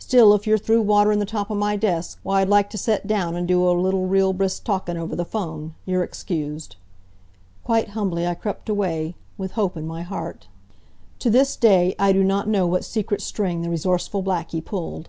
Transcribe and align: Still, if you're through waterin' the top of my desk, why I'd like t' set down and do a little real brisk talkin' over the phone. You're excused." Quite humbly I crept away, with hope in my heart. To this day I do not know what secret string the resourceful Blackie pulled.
Still, 0.00 0.34
if 0.34 0.44
you're 0.44 0.58
through 0.58 0.82
waterin' 0.82 1.20
the 1.20 1.24
top 1.24 1.50
of 1.50 1.56
my 1.56 1.76
desk, 1.76 2.18
why 2.24 2.40
I'd 2.40 2.48
like 2.48 2.68
t' 2.68 2.76
set 2.76 3.06
down 3.06 3.36
and 3.36 3.46
do 3.46 3.64
a 3.64 3.70
little 3.70 4.08
real 4.08 4.32
brisk 4.32 4.64
talkin' 4.64 4.96
over 4.96 5.14
the 5.14 5.24
phone. 5.24 5.76
You're 5.86 6.02
excused." 6.02 6.74
Quite 7.62 7.90
humbly 7.90 8.26
I 8.26 8.34
crept 8.34 8.68
away, 8.68 9.14
with 9.36 9.52
hope 9.52 9.76
in 9.76 9.86
my 9.86 10.02
heart. 10.02 10.48
To 11.20 11.30
this 11.30 11.54
day 11.54 11.94
I 11.96 12.12
do 12.12 12.24
not 12.24 12.48
know 12.48 12.66
what 12.66 12.84
secret 12.84 13.20
string 13.20 13.62
the 13.62 13.70
resourceful 13.70 14.20
Blackie 14.24 14.64
pulled. 14.64 15.08